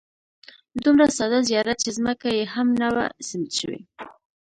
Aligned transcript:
دومره 0.83 1.05
ساده 1.17 1.39
زیارت 1.49 1.77
چې 1.85 1.91
ځمکه 1.97 2.27
یې 2.37 2.43
هم 2.53 2.67
نه 2.81 2.87
وه 2.95 3.05
سیمټ 3.27 3.51
شوې. 3.59 3.79